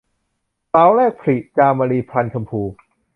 [0.71, 2.61] สาวแรกผลิ- จามรี พรรณชมพู